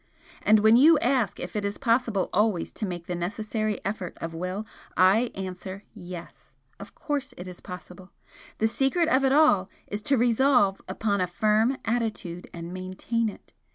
And 0.41 0.61
when 0.61 0.77
you 0.77 0.97
ask 0.97 1.39
if 1.39 1.55
it 1.55 1.63
is 1.63 1.77
possible 1.77 2.31
always 2.33 2.71
to 2.71 2.87
make 2.87 3.05
the 3.05 3.13
necessary 3.13 3.79
effort 3.85 4.17
of 4.19 4.33
will, 4.33 4.65
I 4.97 5.29
answer 5.35 5.83
yes, 5.93 6.49
of 6.79 6.95
course 6.95 7.35
it 7.37 7.45
is 7.45 7.61
possible. 7.61 8.09
The 8.57 8.67
secret 8.67 9.09
of 9.09 9.23
it 9.23 9.31
all 9.31 9.69
is 9.85 10.01
to 10.09 10.17
resolve 10.17 10.81
upon 10.87 11.21
a 11.21 11.27
firm 11.27 11.77
attitude 11.85 12.49
and 12.51 12.73
maintain 12.73 13.29
it. 13.29 13.53